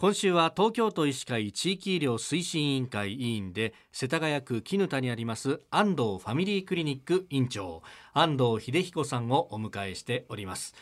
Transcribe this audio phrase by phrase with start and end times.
[0.00, 7.82] 今週は東京都医師会地域医療推進委員会委員で世田谷区絹田にあります安藤ファミリークリニック院長
[8.14, 10.74] 安藤秀彦さんをお迎えしております、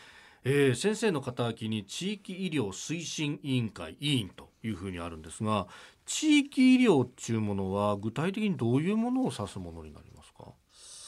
[0.45, 5.67] えー、先生の肩書きに地域医療推進委員会委員というふうにあるんですが
[6.05, 10.18] 地域医療っていうものは具体的にどういうものを指すものになりますか？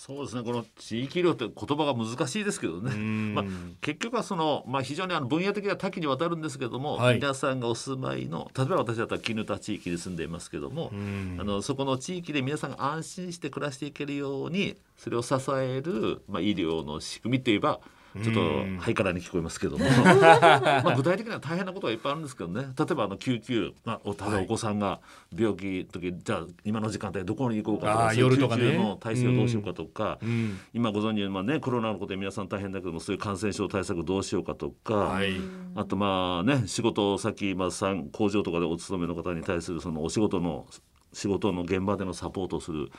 [0.04, 0.42] そうですね。
[0.42, 2.96] この地域医療って言葉が難しいですけどね、
[3.36, 3.46] まあ、
[3.82, 17.80] 結局はその、まあ、非常にあの分野的には多岐にわたるんですけども、はい、皆さんがお住まいの例えば私だったら絹田地域に住んでいますけどもあのそこの地域で皆さんが安心して暮らしていけるようにそれを支える、まあ、医療の仕組みといえば
[18.24, 19.86] ちょっとハイカラに聞こえますけども。
[20.04, 22.68] まあ具体的には大変なことはいっぱいあるんですけどね。
[22.78, 25.00] 例えばあの救急、まあ、おただお子さんが
[25.38, 35.34] 病気時、じゃあ今の時間帯どこに行こうかとか夜とか、ね、の体制をどうしようかとか、うん、今ご存知の、まあね、コロナのことで皆さん大変だけどもそういう感染症対策どうしようかとか、はい、
[35.76, 37.70] あとまあね仕事先、まあ、
[38.12, 40.66] 工場とかでお勤めの方に対するそのお仕事の
[41.14, 42.90] 仕事の現場でのサポートをする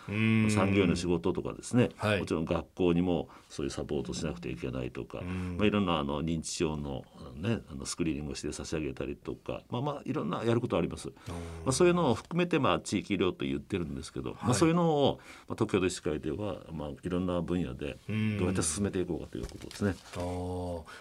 [0.51, 7.05] 産業の仕事とかですね、はい、もちろん学校にもそういうサポートしなくてはいけないとか、まあ、いろんなあの認知症の,、
[7.37, 11.09] ね、あのスクリーニングをして差し上げたりとか、まあ、まあいろんなやることあります。
[11.29, 11.35] ま
[11.69, 19.95] あ、そういうのを含めてまあ地域医療と言ってるんですけど、はい、まあ、そういうのを、まあ、東京都医師会では、まあ、いろんな分野でどうやって進めていこうかということですね。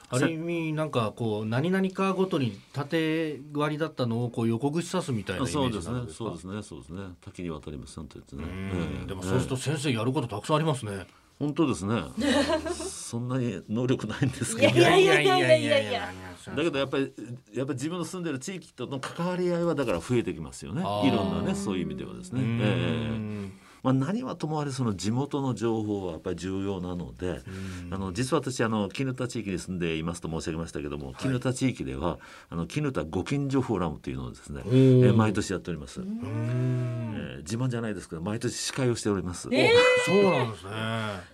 [0.09, 6.25] ある意味なんかこう何々かごとに縦割りだったのをこう横串刺すみたいなイメージなんですか？
[6.25, 6.63] そうですね。
[6.63, 11.05] そうですね多岐にわたりますなんて言ってね、えー、でもそうすると先生やることたくさんありますね、
[11.39, 12.03] 本当ですね。
[12.73, 16.13] そんなに能力ないんですけど、いやいやいやいやいやいや。
[16.55, 17.13] だけどやっぱり
[17.53, 20.81] やっぱり自分の住んでる地域との関わり合いはだから増えてきますよね。
[20.81, 22.41] いろんなねそういう意味ではですね。
[22.43, 27.41] えーまあ、何はともあれその地元の情報はやっぱり重要なので、
[27.89, 36.01] あの実は私あの絹田地域に住んでいますと申し上げましたけども、絹田地域ではあの絹田ご近所フォーラムというのをですね、えー、毎年やっております。
[36.01, 39.49] えー、自慢じゃないですけど毎年司会をしております。
[39.51, 39.69] えー、
[40.05, 40.71] そうなんですね。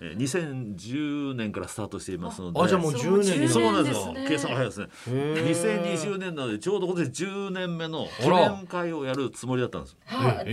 [0.00, 4.14] えー、2010年からスタートしていますので、あじゃあもう10年にそうなんですよ。
[4.26, 4.88] 計算早いですね。
[5.06, 9.96] 2020年なのでちょうど今年10年目の記念会をやるつもりだったんです。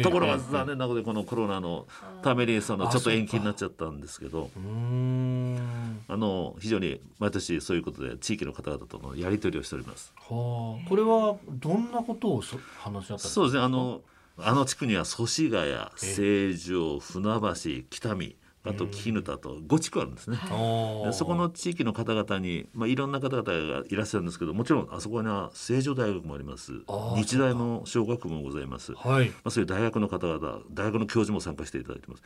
[0.04, 1.85] ところが残念なことでこのコロナの
[2.22, 10.14] ためにそのちょっと延期になっちゃったんですけどあの非常に毎年そういうことで地域の方々とのやり取りをしております。
[10.16, 13.64] はあ、これはどんなことを話し合ったそうですね。
[13.64, 14.02] あの
[14.38, 20.38] あの地区には祖師ヶ谷成城船橋北見あと絹田と5地区あるんですね、
[21.14, 26.74] そこの地域の方々に、まあ、いろんな方々がいらっしゃるんですけどもちろんあそこには成城大学もあります。
[27.16, 32.24] 日大の小学部もございます、はい、まあ、そういう大学の方々大学の教授も参加していただいてます。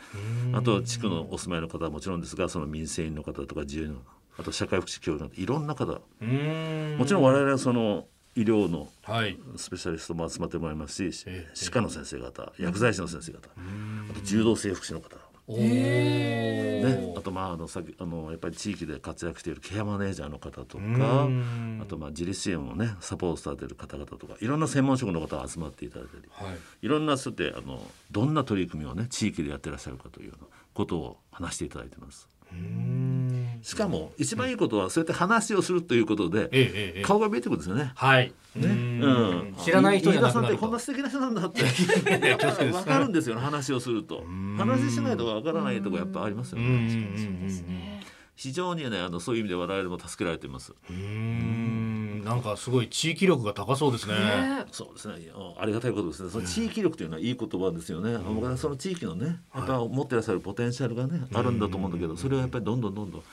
[0.53, 3.95] あと地区のお住まいの方はもちろんですがその民生委員の方とか自由の
[4.37, 5.85] あと社会福祉協などいろんな方。
[5.85, 5.99] も
[7.05, 8.87] ちろん我々はその医療の
[9.57, 15.17] スペシャリストも集まってもらいますし、はい、歯科の先生方薬剤師の先生方あと柔道整復師の方
[15.57, 21.27] ね、あとまああのさあのやっぱり地域で活躍しているケアマネージャーの方とか
[21.81, 32.27] あとまあ自立支援をねサポートされている方々とかいろんな専門職の方が集まっていただいたり、はい、いろんな人であのどんな取り組みをね地域でやってらっしゃるかというようなことを話していただいてます。
[33.61, 37.91] しかも一番いいことはそうやって話をするということで、顔が見えてくるんですよね。
[37.95, 38.33] はい。
[38.55, 41.61] ね、うん、知らない人じゃなくなるこんな素敵な人なんだって
[42.73, 44.23] わかるんですよ、ね、話をすると。
[44.57, 47.99] 話しないとわからないとこやっぱありますよね。
[48.35, 50.73] 非常にねあのそういう意味で我々も助けられています。
[50.89, 52.23] うん。
[52.23, 54.15] なんかすごい地域力が高そうですね。
[54.71, 55.15] そうですね。
[55.59, 56.29] ありがたいことですね。
[56.29, 58.17] その地域力というのはいい言葉ですよね。
[58.17, 63.23] 僕はその地域のねやっぱ持ってらっしゃるポテンシャルがねあるんだと思うんだけどそれをやっぱりどんどんどんどん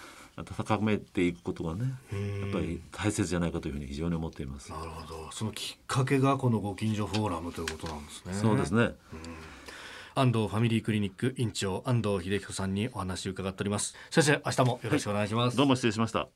[0.45, 1.95] 高めていくことがね
[2.43, 4.71] やっぱり大切じゃないかというふうに非常に思っています。
[4.71, 5.33] なるほど。
[5.33, 8.35] そのきっかけがこのご近所フォーラムということなんですね。
[8.35, 8.91] そうですね。
[10.15, 13.95] 安藤ファミリークリニック院長安藤秀彦さんにお話を伺っております。
[14.11, 16.29] 先生明日もよろしくお願いします、はい、どうも失礼しました